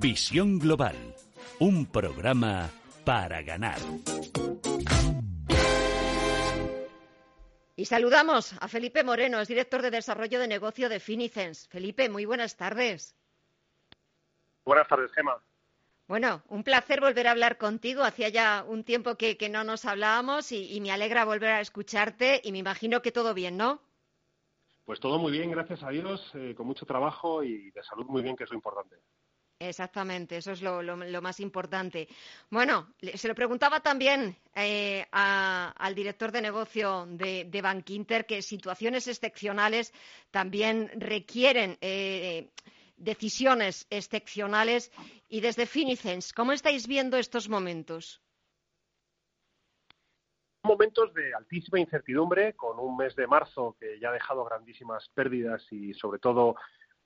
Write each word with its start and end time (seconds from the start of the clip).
Visión 0.00 0.58
Global, 0.58 0.96
un 1.58 1.84
programa 1.84 2.70
para 3.04 3.42
ganar. 3.42 3.78
Y 7.76 7.84
saludamos 7.84 8.54
a 8.62 8.68
Felipe 8.68 9.04
Moreno, 9.04 9.40
es 9.40 9.48
director 9.48 9.82
de 9.82 9.90
Desarrollo 9.90 10.40
de 10.40 10.48
Negocio 10.48 10.88
de 10.88 11.00
Finicens. 11.00 11.68
Felipe, 11.68 12.08
muy 12.08 12.24
buenas 12.24 12.56
tardes. 12.56 13.14
Buenas 14.64 14.88
tardes, 14.88 15.12
Gemma. 15.12 15.36
Bueno, 16.08 16.42
un 16.48 16.64
placer 16.64 17.02
volver 17.02 17.28
a 17.28 17.32
hablar 17.32 17.58
contigo. 17.58 18.02
Hacía 18.02 18.30
ya 18.30 18.64
un 18.66 18.84
tiempo 18.84 19.16
que, 19.16 19.36
no 19.50 19.64
nos 19.64 19.84
hablábamos 19.84 20.50
y, 20.50 20.80
me 20.80 20.92
alegra 20.92 21.26
volver 21.26 21.50
a 21.50 21.60
escucharte 21.60 22.40
y 22.42 22.52
me 22.52 22.58
imagino 22.58 23.02
que 23.02 23.12
todo 23.12 23.34
bien, 23.34 23.58
¿no? 23.58 23.82
Pues 24.86 24.98
todo 24.98 25.18
muy 25.18 25.32
bien, 25.32 25.50
gracias 25.50 25.82
a 25.82 25.90
Dios, 25.90 26.26
eh, 26.32 26.54
con 26.56 26.66
mucho 26.66 26.86
trabajo 26.86 27.44
y 27.44 27.70
de 27.72 27.82
salud 27.82 28.06
muy 28.06 28.22
bien, 28.22 28.34
que 28.34 28.44
es 28.44 28.50
lo 28.50 28.56
importante. 28.56 28.96
Exactamente, 29.62 30.38
eso 30.38 30.52
es 30.52 30.62
lo, 30.62 30.82
más 31.20 31.38
importante. 31.38 32.08
Bueno, 32.48 32.94
se 33.14 33.28
lo 33.28 33.34
preguntaba 33.34 33.80
también 33.80 34.34
eh, 34.54 35.06
al 35.12 35.94
director 35.94 36.32
de 36.32 36.40
negocio 36.40 37.04
de, 37.06 37.44
de 37.44 38.24
que 38.26 38.40
situaciones 38.40 39.06
excepcionales 39.06 39.92
también 40.30 40.90
requieren 40.98 41.76
eh, 41.82 42.48
decisiones 42.96 43.86
excepcionales. 43.90 44.90
Y 45.28 45.42
desde 45.42 45.66
Finicens, 45.66 46.32
¿cómo 46.32 46.52
estáis 46.52 46.86
viendo 46.86 47.18
estos 47.18 47.50
momentos? 47.50 48.22
Momentos 50.62 51.12
de 51.12 51.34
altísima 51.34 51.80
incertidumbre, 51.80 52.54
con 52.54 52.78
un 52.78 52.96
mes 52.96 53.14
de 53.14 53.26
marzo 53.26 53.76
que 53.78 54.00
ya 54.00 54.08
ha 54.08 54.12
dejado 54.12 54.42
grandísimas 54.46 55.06
pérdidas 55.12 55.66
y, 55.70 55.92
sobre 55.92 56.18
todo, 56.18 56.56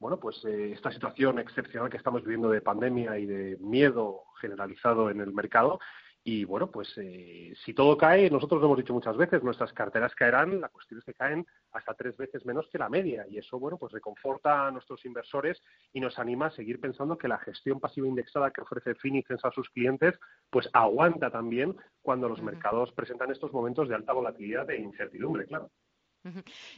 bueno, 0.05 0.21
pues 0.21 0.45
eh, 0.45 0.73
esta 0.75 0.93
situación 0.93 1.39
excepcional 1.39 1.89
que 1.89 1.97
estamos 1.97 2.23
viviendo 2.25 2.51
de 2.51 2.61
pandemia 2.61 3.19
y 3.19 3.25
de 3.25 3.57
miedo 3.59 4.25
generalizado 4.39 5.09
en 5.09 5.23
el 5.23 5.33
mercado. 5.33 5.79
Y 6.23 6.45
bueno, 6.45 6.71
pues 6.71 6.93
eh, 6.99 7.55
si 7.65 7.73
todo 7.73 7.97
cae, 7.97 8.29
nosotros 8.29 8.61
lo 8.61 8.67
hemos 8.67 8.77
dicho 8.77 8.93
muchas 8.93 9.17
veces, 9.17 9.43
nuestras 9.43 9.73
carteras 9.73 10.15
caerán, 10.15 10.61
la 10.61 10.69
cuestión 10.69 10.99
es 10.99 11.07
que 11.07 11.15
caen 11.15 11.47
hasta 11.73 11.95
tres 11.95 12.19
veces 12.19 12.45
menos 12.45 12.69
que 12.69 12.77
la 12.77 12.91
media. 12.91 13.25
Y 13.31 13.39
eso, 13.39 13.59
bueno, 13.59 13.79
pues 13.79 13.95
reconforta 13.95 14.67
a 14.67 14.71
nuestros 14.71 15.03
inversores 15.07 15.63
y 15.95 16.01
nos 16.01 16.19
anima 16.19 16.49
a 16.49 16.51
seguir 16.51 16.81
pensando 16.81 17.17
que 17.17 17.27
la 17.27 17.39
gestión 17.39 17.81
pasiva 17.81 18.07
indexada 18.07 18.51
que 18.51 18.61
ofrece 18.61 18.95
Finicens 18.97 19.43
a 19.43 19.53
sus 19.53 19.71
clientes, 19.71 20.21
pues 20.51 20.69
aguanta 20.75 21.31
también 21.31 21.75
cuando 22.03 22.29
los 22.29 22.43
mercados 22.43 22.93
presentan 22.93 23.31
estos 23.31 23.55
momentos 23.55 23.89
de 23.89 23.95
alta 23.95 24.13
volatilidad 24.13 24.69
e 24.69 24.83
incertidumbre, 24.83 25.47
claro. 25.47 25.71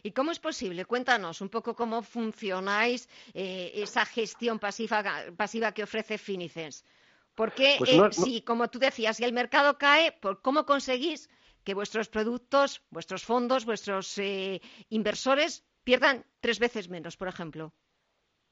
¿Y 0.02 0.12
cómo 0.12 0.30
es 0.32 0.38
posible? 0.38 0.84
Cuéntanos 0.84 1.40
un 1.40 1.48
poco 1.48 1.74
cómo 1.74 2.02
funcionáis 2.02 3.08
eh, 3.34 3.72
esa 3.74 4.04
gestión 4.04 4.58
pasiva, 4.58 5.02
pasiva 5.36 5.72
que 5.72 5.82
ofrece 5.82 6.18
Finicens. 6.18 6.84
Porque 7.34 7.76
pues 7.78 7.90
eh, 7.90 8.00
si, 8.12 8.42
como 8.42 8.68
tú 8.68 8.78
decías, 8.78 9.18
si 9.18 9.24
el 9.24 9.32
mercado 9.32 9.76
cae, 9.78 10.18
¿cómo 10.42 10.64
conseguís 10.64 11.28
que 11.64 11.74
vuestros 11.74 12.08
productos, 12.08 12.82
vuestros 12.90 13.24
fondos, 13.24 13.64
vuestros 13.64 14.16
eh, 14.18 14.60
inversores 14.88 15.64
pierdan 15.84 16.24
tres 16.40 16.58
veces 16.58 16.88
menos, 16.88 17.16
por 17.16 17.28
ejemplo? 17.28 17.72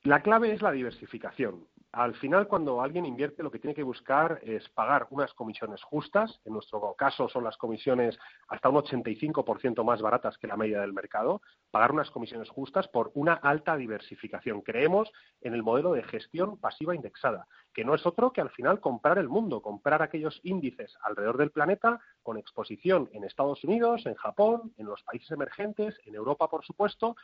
La 0.03 0.23
clave 0.23 0.53
es 0.53 0.61
la 0.61 0.71
diversificación. 0.71 1.67
Al 1.95 2.15
final, 2.17 2.49
cuando 2.49 2.83
alguien 2.83 3.07
invierte, 3.07 3.45
lo 3.45 3.53
que 3.53 3.61
tiene 3.61 3.75
que 3.75 3.85
buscar 3.85 4.41
es 4.43 4.69
pagar 4.71 5.07
unas 5.11 5.33
comisiones 5.33 5.81
justas. 5.85 6.41
En 6.45 6.55
nuestro 6.55 6.93
caso, 6.99 7.29
son 7.29 7.45
las 7.45 7.57
comisiones 7.57 8.19
hasta 8.49 8.69
un 8.69 8.77
85% 8.77 9.85
más 9.85 10.03
baratas 10.03 10.37
que 10.39 10.49
la 10.49 10.57
media 10.57 10.81
del 10.81 10.93
mercado. 10.93 11.41
Pagar 11.75 11.91
unas 11.91 12.13
comisiones 12.13 12.51
justas 12.51 12.87
por 12.87 13.11
una 13.15 13.33
alta 13.33 13.77
diversificación. 13.77 14.61
Creemos 14.61 15.11
en 15.41 15.55
el 15.55 15.65
modelo 15.65 15.93
de 15.93 16.05
gestión 16.05 16.57
pasiva 16.57 16.95
indexada, 16.95 17.49
que 17.73 17.85
no 17.85 17.97
es 17.97 18.07
otro 18.07 18.33
que 18.33 18.41
al 18.41 18.51
final 18.51 18.79
comprar 18.79 19.19
el 19.19 19.29
mundo, 19.29 19.61
comprar 19.61 20.01
aquellos 20.01 20.39
índices 20.45 20.97
alrededor 21.03 21.37
del 21.37 21.51
planeta 21.51 21.99
con 22.23 22.39
exposición 22.39 23.11
en 23.13 23.25
Estados 23.25 23.65
Unidos, 23.65 24.07
en 24.07 24.15
Japón, 24.15 24.73
en 24.79 24.87
los 24.87 25.03
países 25.03 25.29
emergentes, 25.33 25.99
en 26.07 26.15
Europa, 26.15 26.49
por 26.49 26.65
supuesto, 26.65 27.17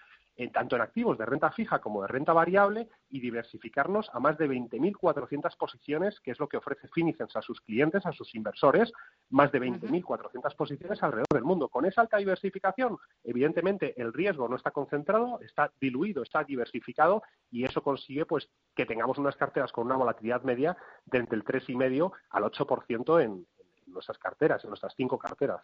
tanto 0.49 0.75
en 0.75 0.83
activos 0.83 1.19
de 1.19 1.27
renta 1.27 1.53
fija 1.53 1.81
como 1.81 2.03
de 2.03 2.09
renta 2.09 2.33
variable 2.33 2.89
y 3.11 3.21
diversificarnos 3.21 4.11
a 4.13 4.21
más 4.21 4.39
de 4.39 4.49
20.400 4.49 5.57
posiciones, 5.57 6.19
que 6.21 6.31
es 6.31 6.41
lo 6.41 6.49
que 6.49 6.57
ofrece 6.57 6.89
Finicens 6.89 7.37
a 7.37 7.43
sus 7.43 7.61
clientes, 7.61 8.05
a 8.07 8.13
sus 8.13 8.35
inversores, 8.35 8.91
más 9.29 9.53
de 9.53 9.61
20.400 9.61 10.57
posiciones 10.57 11.03
alrededor 11.03 11.29
del 11.33 11.45
mundo. 11.45 11.69
Con 11.69 11.85
esa 11.85 12.01
alta 12.01 12.17
diversificación, 12.17 12.97
evidentemente, 13.23 14.01
el 14.01 14.13
riesgo 14.13 14.40
no 14.49 14.57
está 14.57 14.71
concentrado, 14.71 15.41
está 15.41 15.73
diluido, 15.81 16.23
está 16.23 16.45
diversificado 16.45 17.23
y 17.51 17.65
eso 17.65 17.83
consigue 17.83 18.27
pues 18.27 18.49
que 18.75 18.87
tengamos 18.87 19.19
unas 19.19 19.37
carteras 19.37 19.73
con 19.73 19.87
una 19.87 19.97
volatilidad 19.97 20.43
media 20.43 20.77
de 21.07 21.19
entre 21.19 21.37
el 21.37 21.45
3,5 21.45 22.13
al 22.31 22.45
8% 22.45 23.23
en 23.23 23.47
nuestras 23.87 24.19
carteras, 24.19 24.63
en 24.65 24.71
nuestras 24.71 24.95
cinco 24.97 25.19
carteras. 25.19 25.63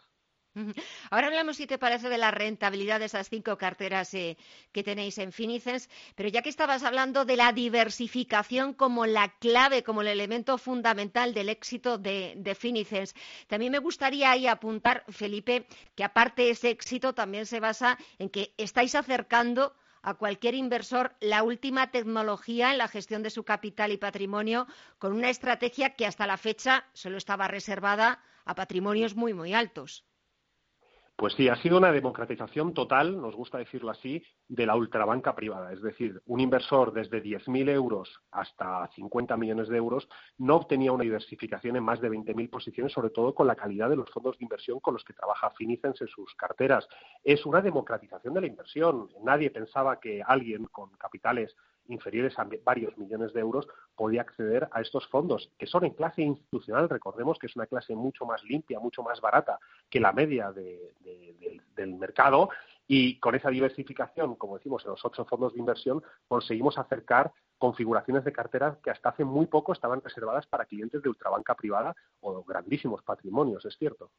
Ahora 1.11 1.27
hablamos, 1.27 1.57
si 1.57 1.67
te 1.67 1.77
parece, 1.77 2.09
de 2.09 2.17
la 2.17 2.31
rentabilidad 2.31 2.99
de 2.99 3.05
esas 3.05 3.29
cinco 3.29 3.57
carteras 3.57 4.13
eh, 4.13 4.37
que 4.71 4.83
tenéis 4.83 5.17
en 5.17 5.31
Finicens, 5.31 5.89
pero 6.15 6.29
ya 6.29 6.41
que 6.41 6.49
estabas 6.49 6.83
hablando 6.83 7.25
de 7.25 7.35
la 7.35 7.51
diversificación 7.53 8.73
como 8.73 9.05
la 9.05 9.29
clave, 9.39 9.83
como 9.83 10.01
el 10.01 10.07
elemento 10.07 10.57
fundamental 10.57 11.33
del 11.33 11.49
éxito 11.49 11.97
de, 11.97 12.33
de 12.37 12.55
también 13.47 13.71
me 13.71 13.79
gustaría 13.79 14.31
ahí 14.31 14.47
apuntar, 14.47 15.03
Felipe, 15.09 15.67
que 15.95 16.03
aparte 16.03 16.49
ese 16.49 16.69
éxito 16.69 17.13
también 17.13 17.45
se 17.45 17.59
basa 17.59 17.97
en 18.17 18.29
que 18.29 18.53
estáis 18.57 18.95
acercando 18.95 19.75
a 20.01 20.15
cualquier 20.15 20.55
inversor 20.55 21.15
la 21.19 21.43
última 21.43 21.91
tecnología 21.91 22.71
en 22.71 22.77
la 22.77 22.87
gestión 22.87 23.23
de 23.23 23.29
su 23.29 23.43
capital 23.43 23.91
y 23.91 23.97
patrimonio 23.97 24.67
con 24.97 25.13
una 25.13 25.29
estrategia 25.29 25.95
que 25.95 26.05
hasta 26.05 26.27
la 26.27 26.37
fecha 26.37 26.85
solo 26.93 27.17
estaba 27.17 27.47
reservada 27.47 28.21
a 28.45 28.55
patrimonios 28.55 29.15
muy, 29.15 29.33
muy 29.33 29.53
altos. 29.53 30.06
Pues 31.17 31.33
sí, 31.33 31.49
ha 31.49 31.55
sido 31.55 31.79
una 31.79 31.91
democratización 31.91 32.75
total, 32.75 33.19
nos 33.19 33.35
gusta 33.35 33.57
decirlo 33.57 33.89
así, 33.89 34.21
de 34.47 34.67
la 34.67 34.75
ultrabanca 34.75 35.33
privada. 35.33 35.73
Es 35.73 35.81
decir, 35.81 36.21
un 36.27 36.39
inversor 36.39 36.93
desde 36.93 37.23
10.000 37.23 37.71
euros 37.71 38.21
hasta 38.29 38.87
50 38.93 39.35
millones 39.35 39.67
de 39.67 39.77
euros 39.77 40.07
no 40.37 40.57
obtenía 40.57 40.91
una 40.91 41.03
diversificación 41.03 41.75
en 41.75 41.83
más 41.83 42.01
de 42.01 42.11
20.000 42.11 42.51
posiciones, 42.51 42.93
sobre 42.93 43.09
todo 43.09 43.33
con 43.33 43.47
la 43.47 43.55
calidad 43.55 43.89
de 43.89 43.95
los 43.95 44.11
fondos 44.11 44.37
de 44.37 44.45
inversión 44.45 44.79
con 44.79 44.93
los 44.93 45.03
que 45.03 45.13
trabaja 45.13 45.49
Finicens 45.57 45.99
en 46.01 46.07
sus 46.07 46.35
carteras. 46.35 46.87
Es 47.23 47.47
una 47.47 47.61
democratización 47.61 48.35
de 48.35 48.41
la 48.41 48.47
inversión. 48.47 49.09
Nadie 49.23 49.49
pensaba 49.49 49.99
que 49.99 50.21
alguien 50.23 50.65
con 50.65 50.91
capitales 50.97 51.55
inferiores 51.89 52.37
a 52.39 52.47
varios 52.63 52.97
millones 52.97 53.33
de 53.33 53.41
euros 53.41 53.67
podía 53.95 54.21
acceder 54.21 54.67
a 54.71 54.81
estos 54.81 55.07
fondos, 55.07 55.51
que 55.57 55.67
son 55.67 55.85
en 55.85 55.93
clase 55.93 56.21
institucional, 56.21 56.89
recordemos 56.89 57.37
que 57.39 57.47
es 57.47 57.55
una 57.55 57.67
clase 57.67 57.95
mucho 57.95 58.25
más 58.25 58.43
limpia, 58.43 58.79
mucho 58.79 59.03
más 59.03 59.19
barata 59.21 59.59
que 59.89 59.99
la 59.99 60.11
media 60.11 60.51
del 60.51 61.93
mercado, 61.95 62.49
y 62.87 63.19
con 63.19 63.35
esa 63.35 63.49
diversificación, 63.49 64.35
como 64.35 64.57
decimos, 64.57 64.83
en 64.85 64.91
los 64.91 65.03
ocho 65.03 65.25
fondos 65.25 65.53
de 65.53 65.59
inversión, 65.59 66.01
conseguimos 66.27 66.77
acercar 66.77 67.33
configuraciones 67.57 68.23
de 68.23 68.31
carteras 68.31 68.77
que 68.77 68.91
hasta 68.91 69.09
hace 69.09 69.25
muy 69.25 69.47
poco 69.47 69.73
estaban 69.73 70.01
reservadas 70.01 70.47
para 70.47 70.65
clientes 70.65 71.01
de 71.01 71.09
ultrabanca 71.09 71.55
privada 71.55 71.95
o 72.21 72.43
grandísimos 72.43 73.03
patrimonios, 73.03 73.65
es 73.65 73.75
cierto. 73.77 74.11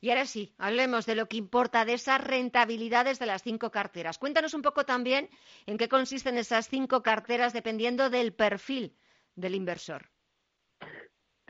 Y 0.00 0.10
ahora 0.10 0.26
sí, 0.26 0.54
hablemos 0.58 1.06
de 1.06 1.14
lo 1.14 1.26
que 1.26 1.36
importa, 1.36 1.84
de 1.84 1.94
esas 1.94 2.22
rentabilidades 2.22 3.18
de 3.18 3.26
las 3.26 3.42
cinco 3.42 3.70
carteras. 3.70 4.18
Cuéntanos 4.18 4.54
un 4.54 4.62
poco 4.62 4.84
también 4.84 5.28
en 5.66 5.78
qué 5.78 5.88
consisten 5.88 6.38
esas 6.38 6.68
cinco 6.68 7.02
carteras 7.02 7.52
dependiendo 7.52 8.10
del 8.10 8.32
perfil 8.32 8.94
del 9.34 9.54
inversor. 9.54 10.10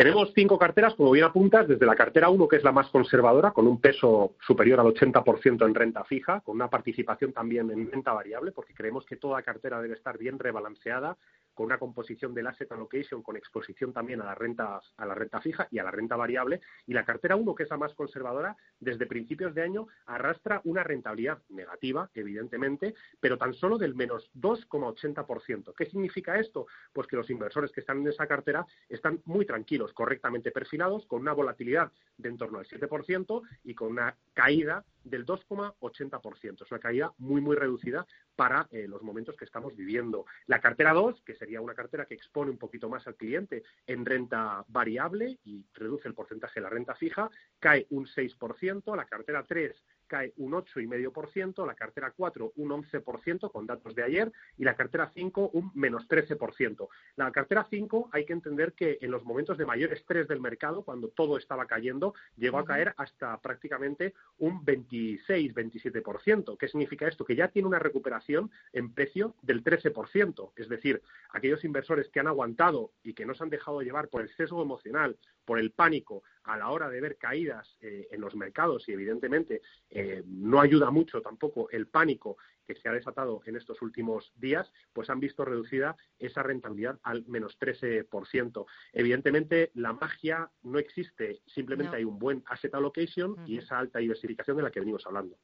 Tenemos 0.01 0.33
cinco 0.35 0.59
carteras, 0.59 0.95
como 0.95 1.11
bien 1.11 1.27
apuntas, 1.27 1.69
desde 1.69 1.85
la 1.85 1.95
cartera 1.95 2.31
1, 2.31 2.49
que 2.49 2.57
es 2.57 2.65
la 2.65 2.73
más 2.73 2.89
conservadora, 2.89 3.51
con 3.51 3.67
un 3.67 3.83
peso 3.83 4.35
superior 4.41 4.81
al 4.81 4.87
80% 4.87 5.67
en 5.67 5.75
renta 5.75 6.05
fija, 6.05 6.41
con 6.41 6.55
una 6.55 6.71
participación 6.71 7.35
también 7.35 7.71
en 7.71 7.91
renta 7.91 8.15
variable, 8.15 8.53
porque 8.53 8.73
creemos 8.73 9.05
que 9.05 9.17
toda 9.17 9.43
cartera 9.43 9.79
debe 9.83 9.97
estar 9.97 10.17
bien 10.17 10.39
rebalanceada 10.39 11.19
con 11.55 11.67
una 11.67 11.79
composición 11.79 12.35
del 12.35 12.47
asset 12.47 12.71
allocation 12.73 13.23
con 13.23 13.37
exposición 13.37 13.93
también 13.93 14.21
a 14.23 14.25
la 14.25 14.35
renta 14.35 14.81
a 14.97 15.07
la 15.07 15.15
renta 15.15 15.41
fija 15.41 15.69
y 15.71 15.79
a 15.79 15.85
la 15.85 15.91
renta 15.91 16.17
variable 16.17 16.61
y 16.87 16.95
la 16.95 17.05
cartera 17.05 17.37
1 17.37 17.55
que 17.55 17.65
es 17.65 17.71
la 17.71 17.77
más 17.77 17.95
conservadora 17.95 18.57
desde 18.79 19.07
principios 19.07 19.55
de 19.55 19.63
año 19.63 19.87
arrastra 20.07 20.61
una 20.65 20.83
rentabilidad 20.83 21.43
negativa 21.51 22.11
evidentemente 22.15 22.95
pero 23.21 23.37
tan 23.37 23.55
solo 23.55 23.77
del 23.77 23.95
menos 23.95 24.31
2,80% 24.35 25.75
¿qué 25.77 25.87
significa 25.87 26.39
esto? 26.39 26.67
pues 26.93 27.07
que 27.07 27.17
los 27.17 27.31
inversores 27.31 27.71
que 27.73 27.81
están 27.81 27.99
en 27.99 28.09
esa 28.09 28.27
cartera 28.27 28.67
están 28.89 29.21
muy 29.25 29.45
tranquilos 29.45 29.93
correctamente 29.93 30.51
perfilados 30.51 31.07
con 31.07 31.21
una 31.21 31.33
volatilidad 31.33 31.93
de 32.17 32.31
en 32.31 32.39
torno 32.39 32.59
al 32.59 32.67
7% 32.67 33.43
y 33.65 33.75
con 33.75 33.89
una 33.89 34.17
caída 34.33 34.85
del 35.05 35.27
2,80%. 35.27 36.63
Es 36.63 36.71
una 36.71 36.81
caída 36.81 37.13
muy, 37.19 37.41
muy 37.41 37.57
reducida 37.57 38.07
para 38.41 38.67
eh, 38.71 38.87
los 38.89 39.03
momentos 39.03 39.37
que 39.37 39.45
estamos 39.45 39.77
viviendo. 39.77 40.25
La 40.47 40.63
cartera 40.63 40.95
2, 40.95 41.21
que 41.27 41.35
sería 41.35 41.61
una 41.61 41.75
cartera 41.75 42.07
que 42.07 42.15
expone 42.15 42.51
un 42.51 42.57
poquito 42.57 42.89
más 42.89 43.07
al 43.07 43.15
cliente 43.15 43.65
en 43.87 44.07
renta 44.07 44.65
variable 44.67 45.39
y 45.45 45.67
reduce 45.75 46.09
el 46.09 46.15
porcentaje 46.15 46.59
de 46.59 46.65
la 46.65 46.71
renta 46.71 46.95
fija, 46.95 47.31
cae 47.59 47.87
un 47.91 48.07
6%, 48.07 48.97
la 48.97 49.05
cartera 49.05 49.45
3 49.47 49.77
cae 50.11 50.33
un 50.39 50.53
8,5%, 50.53 51.65
la 51.65 51.77
cartera 51.77 52.13
4 52.15 52.53
un 52.57 52.69
11% 52.71 53.53
con 53.53 53.67
datos 53.67 53.95
de 53.95 54.03
ayer 54.03 54.33
y 54.59 54.65
la 54.65 54.75
cartera 54.75 55.09
5 55.15 55.51
un 55.55 55.71
menos 55.75 56.09
13%. 56.09 56.89
La 57.15 57.31
cartera 57.31 57.65
5 57.71 58.11
hay 58.11 58.25
que 58.27 58.33
entender 58.33 58.73
que 58.73 58.99
en 59.01 59.13
los 59.13 59.25
momentos 59.25 59.57
de 59.57 59.65
mayor 59.65 59.93
estrés 59.93 60.27
del 60.27 60.41
mercado, 60.41 60.83
cuando 60.83 61.09
todo 61.09 61.39
estaba 61.39 61.67
cayendo, 61.67 62.15
llegó 62.37 62.59
a 62.59 62.65
caer 62.65 62.93
hasta 62.97 63.41
prácticamente 63.41 64.15
un 64.39 64.65
26-27%. 64.65 66.59
¿Qué 66.59 66.67
significa 66.67 67.07
esto? 67.07 67.25
Que 67.25 67.37
ya 67.37 67.47
tiene 67.49 67.69
una 67.69 67.79
recuperación 67.79 68.51
en 68.73 68.93
precio 68.93 69.37
del 69.43 69.63
13%. 69.63 70.53
Es 70.57 70.69
decir, 70.69 71.01
aquellos 71.31 71.65
inversores 71.65 72.09
que 72.09 72.19
han 72.19 72.27
aguantado 72.27 72.91
y 73.05 73.15
que 73.15 73.27
no 73.27 73.35
se 73.35 73.45
han 73.45 73.51
dejado 73.51 73.81
llevar 73.83 74.09
por 74.09 74.23
el 74.23 74.35
sesgo 74.37 74.61
emocional, 74.61 75.17
por 75.45 75.59
el 75.59 75.73
pánico 75.73 76.23
a 76.45 76.57
la 76.57 76.71
hora 76.71 76.89
de 76.89 77.01
ver 77.01 77.17
caídas 77.17 77.77
eh, 77.81 78.09
en 78.11 78.21
los 78.21 78.35
mercados 78.35 78.89
y 78.89 78.93
evidentemente 78.93 79.63
eh, 79.91 80.23
no 80.27 80.61
ayuda 80.61 80.91
mucho 80.91 81.21
tampoco 81.21 81.69
el 81.71 81.87
pánico 81.89 82.37
que 82.67 82.75
se 82.75 82.89
ha 82.89 82.93
desatado 82.93 83.43
en 83.47 83.57
estos 83.57 83.83
últimos 83.83 84.33
días, 84.37 84.73
pues 84.93 85.11
han 85.11 85.21
visto 85.21 85.45
reducida 85.45 85.97
esa 86.19 86.43
rentabilidad 86.43 86.99
al 87.03 87.27
menos 87.27 87.59
13%. 87.59 88.67
Evidentemente 88.93 89.71
la 89.75 89.93
magia 89.93 90.51
no 90.63 90.79
existe, 90.79 91.43
simplemente 91.47 91.97
hay 91.97 92.05
un 92.05 92.19
buen 92.19 92.43
asset 92.47 92.75
allocation 92.75 93.37
y 93.47 93.59
esa 93.59 93.79
alta 93.79 93.99
diversificación 93.99 94.57
de 94.57 94.63
la 94.63 94.71
que 94.71 94.81
venimos 94.81 95.07
hablando. 95.07 95.37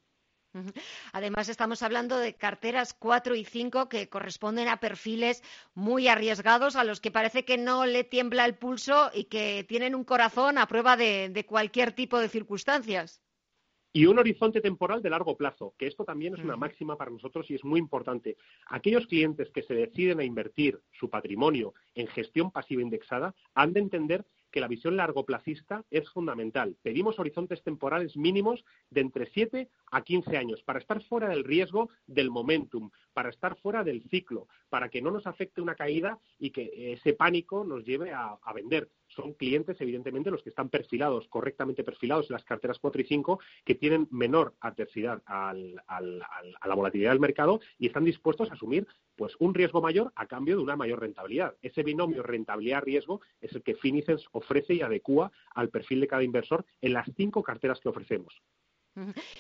Además, 1.13 1.49
estamos 1.49 1.83
hablando 1.83 2.19
de 2.19 2.35
carteras 2.35 2.95
4 2.95 3.35
y 3.35 3.45
5 3.45 3.89
que 3.89 4.09
corresponden 4.09 4.69
a 4.69 4.79
perfiles 4.79 5.43
muy 5.75 6.09
arriesgados, 6.09 6.77
a 6.77 6.85
los 6.85 7.01
que 7.01 7.11
parece 7.11 7.45
que 7.45 7.59
no 7.59 7.87
le 7.87 8.05
tiembla 8.05 8.45
el 8.45 8.57
pulso 8.57 9.11
y 9.15 9.25
que 9.25 9.65
tienen 9.69 9.95
un 9.95 10.05
corazón 10.05 10.59
a 10.59 10.67
prueba 10.67 10.97
de, 10.97 11.45
cualquier 11.47 11.93
tipo 11.93 12.19
de 12.19 12.29
circunstancias. 12.29 13.23
Y 13.93 14.05
un 14.05 14.19
horizonte 14.19 14.61
temporal 14.61 15.01
de 15.01 15.09
largo 15.09 15.39
plazo, 15.39 15.75
que 15.79 15.87
esto 15.87 16.05
también 16.05 16.35
es 16.35 16.45
una 16.45 16.57
máxima 16.57 16.99
para 16.99 17.11
nosotros 17.11 17.51
y 17.51 17.55
es 17.55 17.65
muy 17.65 17.81
importante. 17.81 18.37
Aquellos 18.67 19.07
clientes 19.07 19.49
que 19.51 19.63
se 19.63 19.73
deciden 19.73 20.21
a 20.21 20.25
invertir 20.25 20.79
su 20.93 21.09
patrimonio 21.09 21.73
en 21.95 22.07
gestión 22.09 22.51
pasiva 22.51 22.83
indexada 22.83 23.35
han 23.55 23.73
de 23.73 23.81
entender 23.81 24.27
que 24.57 24.61
la 24.63 24.69
visión 24.69 24.97
largoplacista 24.97 25.85
es 25.91 26.09
fundamental. 26.09 26.79
Pedimos 26.83 27.19
horizontes 27.19 27.63
temporales 27.63 28.17
mínimos 28.17 28.65
de 28.89 29.03
entre 29.03 29.27
7 29.27 29.69
a 29.91 30.03
15 30.03 30.35
años 30.39 30.63
para 30.63 30.79
estar 30.79 31.03
fuera 31.03 31.29
del 31.29 31.45
riesgo 31.45 31.91
del 32.07 32.31
momentum, 32.31 32.91
para 33.13 33.29
estar 33.29 33.59
fuera 33.59 33.85
del 33.85 34.03
ciclo, 34.09 34.49
para 34.71 34.89
que 34.89 35.03
no 35.03 35.11
nos 35.11 35.27
afecte 35.27 35.61
una 35.61 35.75
caída 35.75 36.19
y 36.39 36.53
que 36.53 36.95
ese 36.95 37.13
pánico 37.13 37.65
nos 37.65 37.85
lleve 37.85 38.15
a, 38.15 38.39
vender. 38.55 38.89
Son 39.17 39.33
clientes, 39.33 39.81
evidentemente, 39.81 40.31
los 40.31 40.43
que 40.43 40.51
están 40.51 40.69
perfilados, 40.69 41.27
correctamente 41.29 41.83
perfilados 41.83 42.29
en 42.29 42.35
las 42.35 42.45
carteras 42.45 42.79
4 42.79 43.01
y 43.01 43.05
5, 43.05 43.41
que 43.65 43.75
tienen 43.75 44.07
menor 44.11 44.55
adversidad 44.61 45.23
a 45.27 45.55
la 45.55 46.75
volatilidad 46.75 47.13
del 47.13 47.21
mercado 47.21 47.61
y 47.79 47.87
están 47.87 48.05
dispuestos 48.05 48.51
a 48.51 48.55
asumir 48.55 48.87
pues 49.17 49.35
un 49.39 49.55
riesgo 49.55 49.81
mayor 49.81 50.13
a 50.15 50.27
cambio 50.27 50.57
de 50.57 50.63
una 50.63 50.77
mayor 50.77 51.01
rentabilidad. 51.01 51.57
Ese 51.63 51.83
binomio 51.83 52.23
rentabilidad-riesgo 52.23 53.23
es 53.41 53.53
el 53.55 53.63
que 53.63 53.75
Finicens 53.75 54.27
ofrece 54.33 54.75
y 54.75 54.83
adecua 54.83 55.33
al 55.55 55.71
perfil 55.71 56.03
de 56.03 56.09
cada 56.09 56.23
inversor 56.23 56.67
en 56.83 56.93
las 56.93 57.09
cinco 57.17 57.43
carteras 57.43 57.81
que 57.81 57.89
ofrecemos. 57.89 58.35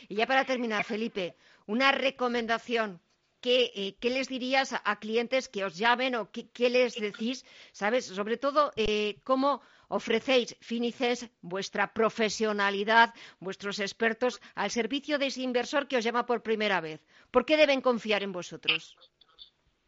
Y 0.08 0.14
ya 0.16 0.26
para 0.26 0.44
terminar, 0.44 0.84
Felipe, 0.84 1.34
una 1.66 1.92
recomendación. 1.92 3.00
¿Qué, 3.46 3.70
eh, 3.76 4.10
les 4.10 4.28
dirías 4.28 4.72
a, 4.72 4.98
clientes 4.98 5.48
que 5.48 5.62
os 5.64 5.78
llamen 5.78 6.16
o 6.16 6.32
qué, 6.32 6.68
les 6.68 6.96
decís? 6.96 7.46
¿Sabes? 7.70 8.04
Sobre 8.04 8.38
todo, 8.38 8.72
eh, 8.74 9.20
cómo 9.22 9.62
ofrecéis 9.86 10.56
Finicens 10.60 11.30
vuestra 11.42 11.92
profesionalidad, 11.94 13.14
vuestros 13.38 13.78
expertos 13.78 14.40
al 14.56 14.72
servicio 14.72 15.16
de 15.20 15.26
ese 15.26 15.42
inversor 15.42 15.86
que 15.86 15.96
os 15.96 16.02
llama 16.02 16.26
por 16.26 16.42
primera 16.42 16.80
vez. 16.80 17.06
¿Por 17.30 17.44
qué 17.46 17.56
deben 17.56 17.80
confiar 17.80 18.24
en 18.24 18.32
vosotros? 18.32 18.96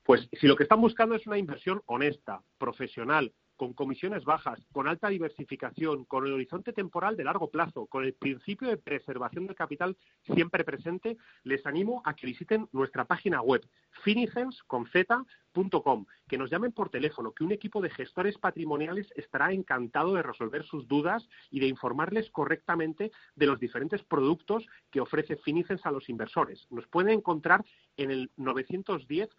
Pues 0.04 0.28
si 0.38 0.46
lo 0.46 0.54
que 0.54 0.62
están 0.62 0.80
buscando 0.80 1.16
es 1.16 1.26
una 1.26 1.36
inversión 1.36 1.82
honesta, 1.86 2.40
profesional, 2.58 3.34
con 3.58 3.74
comisiones 3.74 4.24
bajas, 4.24 4.58
con 4.72 4.88
alta 4.88 5.08
diversificación, 5.08 6.04
con 6.04 6.24
el 6.24 6.32
horizonte 6.32 6.72
temporal 6.72 7.16
de 7.16 7.24
largo 7.24 7.50
plazo, 7.50 7.86
con 7.86 8.04
el 8.04 8.14
principio 8.14 8.68
de 8.68 8.76
preservación 8.76 9.46
del 9.46 9.56
capital 9.56 9.96
siempre 10.22 10.64
presente, 10.64 11.18
les 11.42 11.66
animo 11.66 12.00
a 12.06 12.14
que 12.14 12.26
visiten 12.26 12.68
nuestra 12.72 13.04
página 13.04 13.42
web 13.42 13.68
finicens.com, 14.04 16.06
que 16.28 16.38
nos 16.38 16.50
llamen 16.50 16.70
por 16.70 16.88
teléfono, 16.88 17.32
que 17.32 17.42
un 17.42 17.50
equipo 17.50 17.82
de 17.82 17.90
gestores 17.90 18.38
patrimoniales 18.38 19.12
estará 19.16 19.52
encantado 19.52 20.14
de 20.14 20.22
resolver 20.22 20.62
sus 20.62 20.86
dudas 20.86 21.28
y 21.50 21.58
de 21.58 21.66
informarles 21.66 22.30
correctamente 22.30 23.10
de 23.34 23.46
los 23.46 23.58
diferentes 23.58 24.04
productos 24.04 24.64
que 24.92 25.00
ofrece 25.00 25.36
Finicens 25.36 25.84
a 25.84 25.90
los 25.90 26.08
inversores. 26.08 26.64
Nos 26.70 26.86
pueden 26.86 27.10
encontrar 27.10 27.64
en 27.96 28.12
el 28.12 28.30
910 28.36 29.30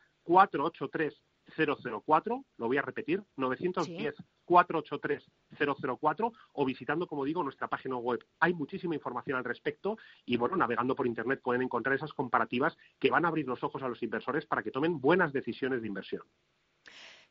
483-004, 1.60 2.46
lo 2.58 2.68
voy 2.68 2.78
a 2.78 2.82
repetir, 2.82 3.24
910-483-004 3.38 6.32
o 6.54 6.66
visitando, 6.66 7.06
como 7.08 7.26
digo, 7.26 7.44
nuestra 7.44 7.68
página 7.68 7.98
web. 7.98 8.26
Hay 8.40 8.54
muchísima 8.54 8.96
información 8.96 9.38
al 9.38 9.44
respecto 9.44 9.98
y, 10.26 10.38
bueno, 10.38 10.56
navegando 10.56 10.96
por 10.96 11.06
Internet 11.08 11.42
pueden 11.44 11.64
encontrar 11.64 11.96
esas 11.96 12.14
comparativas 12.14 12.78
que 13.00 13.12
van 13.12 13.26
a 13.26 13.28
abrir 13.28 13.48
los 13.48 13.64
ojos 13.64 13.84
a 13.84 13.88
los 13.88 14.02
inversores 14.04 14.46
para 14.46 14.64
que 14.64 14.72
tomen 14.72 15.02
buenas 15.02 15.34
decisiones 15.34 15.82
de 15.82 15.88
inversión. 15.88 16.22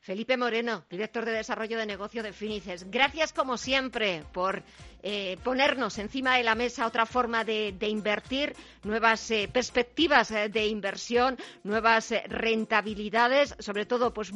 Felipe 0.01 0.37
Moreno, 0.37 0.85
director 0.89 1.25
de 1.25 1.33
Desarrollo 1.33 1.77
de 1.77 1.85
Negocio 1.85 2.23
de 2.23 2.31
Finices. 2.31 2.89
Gracias, 2.89 3.33
como 3.33 3.57
siempre, 3.57 4.23
por 4.31 4.63
eh, 5.01 5.37
ponernos 5.43 5.97
encima 5.97 6.35
de 6.37 6.43
la 6.43 6.55
mesa 6.55 6.85
otra 6.85 7.05
forma 7.05 7.43
de, 7.43 7.75
invertir, 7.81 8.53
nuevas 8.83 9.31
eh, 9.31 9.49
perspectivas 9.51 10.31
eh, 10.31 10.49
de 10.49 10.67
inversión, 10.67 11.37
nuevas 11.63 12.13
rentabilidades, 12.27 13.55
sobre 13.59 13.85
todo, 13.85 14.13
pues 14.13 14.31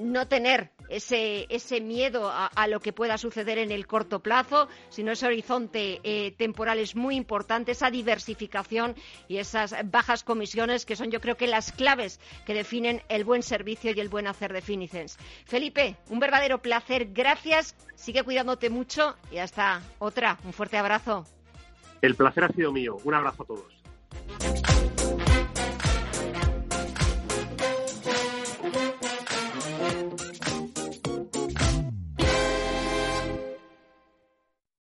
no 0.00 0.26
tener 0.26 0.70
ese, 0.88 1.46
ese 1.50 1.80
miedo 1.80 2.30
a, 2.32 2.66
lo 2.66 2.80
que 2.80 2.94
pueda 2.94 3.18
suceder 3.18 3.58
en 3.58 3.70
el 3.70 3.86
corto 3.86 4.20
plazo, 4.20 4.68
sino 4.88 5.12
ese 5.12 5.26
horizonte 5.26 6.34
temporal 6.38 6.78
es 6.78 6.96
muy 6.96 7.14
importante, 7.14 7.72
esa 7.72 7.90
diversificación 7.90 8.96
y 9.28 9.36
esas 9.36 9.74
bajas 9.90 10.24
comisiones 10.24 10.86
que 10.86 10.96
son, 10.96 11.10
yo 11.10 11.20
creo 11.20 11.36
que, 11.36 11.46
las 11.46 11.72
claves 11.72 12.20
que 12.46 12.54
definen 12.54 13.02
el 13.10 13.24
buen 13.24 13.42
servicio 13.42 13.92
y 13.94 14.00
el 14.00 14.08
buen 14.08 14.26
hacer 14.26 14.54
de 14.54 14.62
Felipe, 15.46 15.96
un 16.08 16.20
verdadero 16.20 16.58
placer. 16.58 17.12
Gracias. 17.12 17.74
Sigue 17.94 18.22
cuidándote 18.22 18.70
mucho 18.70 19.16
y 19.30 19.38
hasta 19.38 19.82
otra. 19.98 20.38
Un 20.44 20.52
fuerte 20.52 20.76
abrazo. 20.76 21.24
El 22.00 22.14
placer 22.14 22.44
ha 22.44 22.48
sido 22.48 22.72
mío. 22.72 22.98
Un 23.04 23.14
abrazo 23.14 23.42
a 23.44 23.46
todos. 23.46 23.81